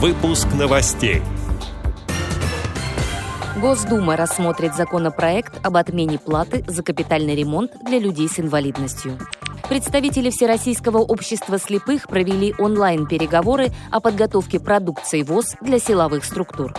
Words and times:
Выпуск 0.00 0.46
новостей. 0.56 1.22
Госдума 3.60 4.14
рассмотрит 4.16 4.76
законопроект 4.76 5.58
об 5.66 5.76
отмене 5.76 6.20
платы 6.20 6.64
за 6.68 6.84
капитальный 6.84 7.34
ремонт 7.34 7.72
для 7.84 7.98
людей 7.98 8.28
с 8.28 8.38
инвалидностью. 8.38 9.18
Представители 9.68 10.30
Всероссийского 10.30 10.98
общества 10.98 11.58
слепых 11.58 12.06
провели 12.06 12.54
онлайн-переговоры 12.60 13.70
о 13.90 13.98
подготовке 13.98 14.60
продукции 14.60 15.24
ВОЗ 15.24 15.56
для 15.62 15.80
силовых 15.80 16.24
структур. 16.24 16.76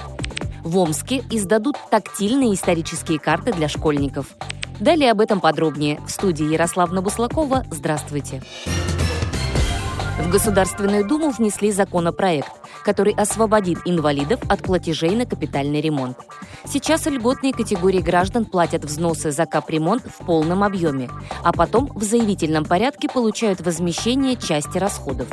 В 0.64 0.78
Омске 0.78 1.22
издадут 1.30 1.76
тактильные 1.92 2.54
исторические 2.54 3.20
карты 3.20 3.52
для 3.52 3.68
школьников. 3.68 4.28
Далее 4.80 5.12
об 5.12 5.20
этом 5.20 5.42
подробнее 5.42 6.00
в 6.08 6.10
студии 6.10 6.46
Ярославна 6.46 7.02
Буслакова. 7.02 7.66
Здравствуйте. 7.70 8.42
В 10.20 10.30
Государственную 10.30 11.06
Думу 11.06 11.32
внесли 11.32 11.72
законопроект, 11.72 12.52
который 12.84 13.14
освободит 13.14 13.80
инвалидов 13.86 14.40
от 14.50 14.62
платежей 14.62 15.16
на 15.16 15.26
капитальный 15.26 15.82
ремонт. 15.82 16.18
Сейчас 16.66 17.06
льготные 17.06 17.54
категории 17.54 18.02
граждан 18.02 18.46
платят 18.46 18.86
взносы 18.86 19.32
за 19.32 19.46
капремонт 19.46 20.04
в 20.04 20.26
полном 20.26 20.64
объеме, 20.64 21.10
а 21.44 21.52
потом 21.52 21.92
в 21.96 22.04
заявительном 22.04 22.66
порядке 22.66 23.10
получают 23.10 23.62
возмещение 23.62 24.36
части 24.36 24.78
расходов. 24.78 25.28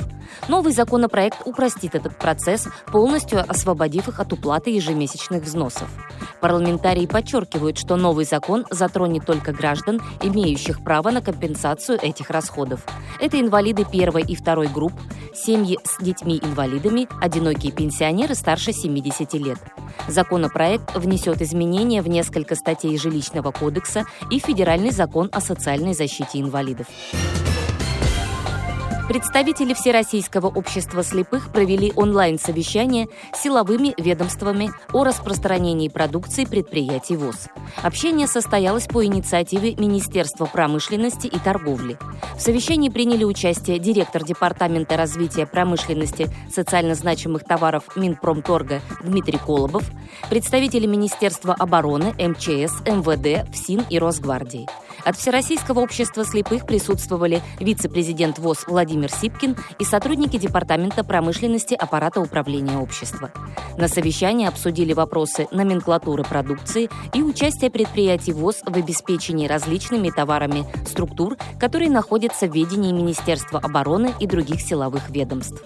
Новый 0.49 0.73
законопроект 0.73 1.39
упростит 1.45 1.95
этот 1.95 2.17
процесс, 2.17 2.69
полностью 2.87 3.45
освободив 3.49 4.09
их 4.09 4.21
от 4.21 4.33
уплаты 4.33 4.71
ежемесячных 4.71 5.43
взносов. 5.43 5.89
Парламентарии 6.41 7.07
подчеркивают, 7.07 7.79
что 7.79 7.97
новый 7.97 8.25
закон 8.25 8.65
затронет 8.71 9.25
только 9.27 9.53
граждан, 9.53 10.01
имеющих 10.23 10.83
право 10.85 11.11
на 11.11 11.21
компенсацию 11.21 11.99
этих 12.01 12.31
расходов. 12.31 12.85
Это 13.21 13.41
инвалиды 13.41 13.85
первой 13.85 14.23
и 14.23 14.35
второй 14.35 14.69
групп, 14.69 14.93
семьи 15.35 15.79
с 15.85 16.03
детьми-инвалидами, 16.03 17.09
одинокие 17.21 17.73
пенсионеры 17.73 18.35
старше 18.35 18.73
70 18.73 19.35
лет. 19.35 19.59
Законопроект 20.09 20.95
внесет 20.95 21.43
изменения 21.43 22.03
в 22.03 22.09
несколько 22.09 22.55
статей 22.55 22.97
Жилищного 22.99 23.51
кодекса 23.51 24.05
и 24.31 24.39
Федеральный 24.39 24.91
закон 24.91 25.29
о 25.33 25.41
социальной 25.41 25.95
защите 25.95 26.41
инвалидов. 26.41 26.87
Представители 29.09 29.73
Всероссийского 29.73 30.49
общества 30.49 31.05
слепых 31.05 31.53
провели 31.53 31.93
онлайн-совещание 31.95 33.07
с 33.33 33.41
силовыми 33.41 33.95
ведомствами 33.99 34.73
о 34.93 35.05
распространении 35.05 35.89
продукции 35.89 36.45
предприятий 36.45 37.17
ВОЗ. 37.17 37.47
Общение 37.85 38.27
состоялось 38.27 38.89
по 38.89 39.05
инициативе 39.05 39.77
Министерства 39.77 40.47
промышленности 40.47 41.29
и 41.29 41.39
торговли. 41.39 41.99
В 42.37 42.41
совещании 42.41 42.89
приняли 42.89 43.23
участие 43.23 43.79
директор 43.79 44.25
Департамента 44.25 44.97
развития 44.97 45.47
промышленности 45.47 46.27
социально 46.53 46.97
значимых 46.97 47.45
товаров 47.45 47.85
Минпромторга 47.95 48.81
Дмитрий 49.05 49.39
Колобов, 49.39 49.85
представители 50.31 50.87
Министерства 50.87 51.55
обороны, 51.55 52.13
МЧС, 52.19 52.81
МВД, 52.85 53.49
ФСИН 53.53 53.85
и 53.89 54.01
Росгвардии. 54.01 54.67
От 55.07 55.17
Всероссийского 55.17 55.79
общества 55.79 56.25
слепых 56.25 56.67
присутствовали 56.67 57.41
вице-президент 57.61 58.41
ВОЗ 58.41 58.65
Владимир 58.67 59.09
Сипкин 59.09 59.57
и 59.79 59.85
сотрудники 59.85 60.37
Департамента 60.37 61.05
промышленности 61.05 61.75
аппарата 61.75 62.21
управления 62.21 62.77
общества. 62.77 63.31
На 63.79 63.87
совещании 63.87 64.49
обсудили 64.49 64.93
вопросы 64.95 65.47
номенклатуры 65.53 66.25
продукции 66.25 66.91
и 67.15 67.23
участия 67.23 67.71
предприятий 67.71 68.33
ВОЗ 68.33 68.63
в 68.67 68.77
обеспечении 68.77 69.47
различными 69.47 70.11
товарами 70.11 70.65
структур, 70.85 71.37
которые 71.61 71.89
находятся 71.89 72.49
в 72.49 72.53
ведении 72.53 72.91
Министерства 72.91 73.61
обороны 73.61 74.13
и 74.19 74.27
других 74.27 74.61
силовых 74.61 75.09
ведомств. 75.11 75.63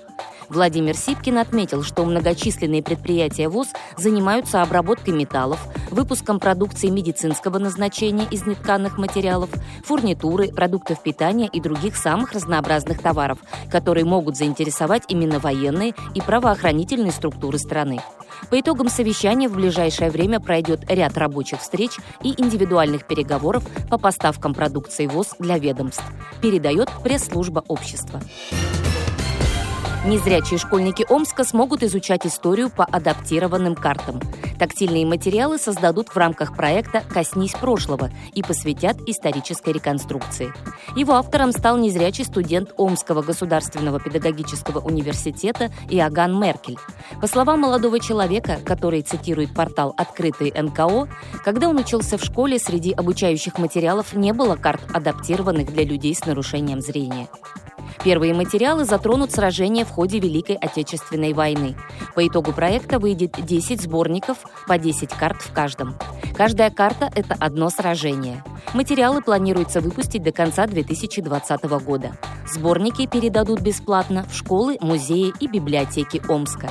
Владимир 0.50 0.96
Сипкин 0.96 1.38
отметил, 1.38 1.84
что 1.84 2.04
многочисленные 2.04 2.82
предприятия 2.82 3.48
ВОЗ 3.48 3.68
занимаются 3.96 4.62
обработкой 4.62 5.14
металлов, 5.14 5.60
выпуском 5.92 6.40
продукции 6.40 6.88
медицинского 6.88 7.58
назначения 7.58 8.26
из 8.28 8.46
нетканных 8.46 8.98
материалов, 8.98 9.48
фурнитуры, 9.84 10.48
продуктов 10.48 11.02
питания 11.04 11.46
и 11.46 11.60
других 11.60 11.96
самых 11.96 12.32
разнообразных 12.32 13.00
товаров, 13.00 13.38
которые 13.70 14.04
могут 14.04 14.36
заинтересовать 14.36 15.04
именно 15.08 15.38
военные 15.38 15.94
и 16.14 16.20
правоохранительные 16.20 17.12
структуры 17.12 17.58
страны. 17.58 18.00
По 18.50 18.58
итогам 18.58 18.88
совещания 18.88 19.48
в 19.48 19.54
ближайшее 19.54 20.10
время 20.10 20.40
пройдет 20.40 20.80
ряд 20.90 21.16
рабочих 21.16 21.60
встреч 21.60 21.92
и 22.22 22.34
индивидуальных 22.40 23.06
переговоров 23.06 23.64
по 23.88 23.98
поставкам 23.98 24.54
продукции 24.54 25.06
ВОЗ 25.06 25.36
для 25.38 25.58
ведомств, 25.58 26.02
передает 26.42 26.90
пресс-служба 27.04 27.64
общества. 27.68 28.20
Незрячие 30.02 30.58
школьники 30.58 31.04
Омска 31.10 31.44
смогут 31.44 31.82
изучать 31.82 32.26
историю 32.26 32.70
по 32.70 32.86
адаптированным 32.86 33.74
картам. 33.74 34.18
Тактильные 34.58 35.04
материалы 35.04 35.58
создадут 35.58 36.08
в 36.08 36.16
рамках 36.16 36.56
проекта 36.56 37.02
«Коснись 37.12 37.52
прошлого» 37.52 38.10
и 38.32 38.42
посвятят 38.42 38.96
исторической 39.06 39.74
реконструкции. 39.74 40.54
Его 40.96 41.14
автором 41.14 41.52
стал 41.52 41.76
незрячий 41.76 42.24
студент 42.24 42.72
Омского 42.78 43.20
государственного 43.20 44.00
педагогического 44.00 44.78
университета 44.78 45.70
Иоганн 45.90 46.40
Меркель. 46.40 46.78
По 47.20 47.26
словам 47.26 47.60
молодого 47.60 48.00
человека, 48.00 48.58
который 48.64 49.02
цитирует 49.02 49.52
портал 49.52 49.92
«Открытый 49.98 50.50
НКО», 50.50 51.08
когда 51.44 51.68
он 51.68 51.76
учился 51.76 52.16
в 52.16 52.24
школе, 52.24 52.58
среди 52.58 52.92
обучающих 52.92 53.58
материалов 53.58 54.14
не 54.14 54.32
было 54.32 54.56
карт, 54.56 54.80
адаптированных 54.94 55.70
для 55.74 55.84
людей 55.84 56.14
с 56.14 56.24
нарушением 56.24 56.80
зрения. 56.80 57.28
Первые 58.02 58.32
материалы 58.32 58.86
затронут 58.86 59.30
сражения 59.30 59.84
в 59.84 59.90
ходе 59.90 60.20
Великой 60.20 60.56
Отечественной 60.56 61.34
войны. 61.34 61.76
По 62.14 62.26
итогу 62.26 62.52
проекта 62.52 62.98
выйдет 62.98 63.36
10 63.44 63.82
сборников, 63.82 64.38
по 64.66 64.78
10 64.78 65.10
карт 65.10 65.42
в 65.42 65.52
каждом. 65.52 65.96
Каждая 66.34 66.70
карта– 66.70 67.10
это 67.14 67.36
одно 67.38 67.68
сражение. 67.68 68.42
Материалы 68.72 69.20
планируется 69.20 69.82
выпустить 69.82 70.22
до 70.22 70.32
конца 70.32 70.66
2020 70.66 71.62
года. 71.84 72.16
Сборники 72.50 73.06
передадут 73.06 73.60
бесплатно 73.60 74.24
в 74.30 74.34
школы, 74.34 74.78
музеи 74.80 75.34
и 75.38 75.46
библиотеки 75.46 76.22
Омска. 76.26 76.70